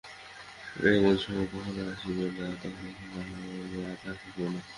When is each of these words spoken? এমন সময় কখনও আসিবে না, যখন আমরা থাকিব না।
এমন 0.89 1.15
সময় 1.23 1.47
কখনও 1.53 1.83
আসিবে 1.91 2.25
না, 2.37 2.45
যখন 2.53 2.85
আমরা 3.13 3.93
থাকিব 4.03 4.37
না। 4.53 4.59